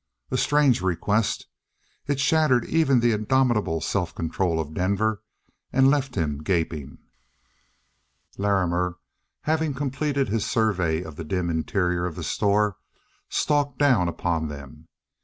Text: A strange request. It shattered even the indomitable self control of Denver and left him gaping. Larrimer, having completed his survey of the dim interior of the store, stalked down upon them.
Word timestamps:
A 0.31 0.37
strange 0.37 0.81
request. 0.81 1.45
It 2.07 2.19
shattered 2.19 2.65
even 2.65 3.01
the 3.01 3.11
indomitable 3.11 3.81
self 3.81 4.15
control 4.15 4.59
of 4.59 4.73
Denver 4.73 5.21
and 5.71 5.91
left 5.91 6.15
him 6.15 6.41
gaping. 6.41 6.97
Larrimer, 8.35 8.97
having 9.41 9.75
completed 9.75 10.27
his 10.27 10.43
survey 10.43 11.03
of 11.03 11.17
the 11.17 11.23
dim 11.23 11.51
interior 11.51 12.07
of 12.07 12.15
the 12.15 12.23
store, 12.23 12.77
stalked 13.29 13.77
down 13.77 14.07
upon 14.09 14.47
them. 14.47 14.87